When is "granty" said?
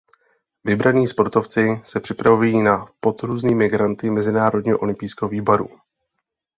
3.69-4.09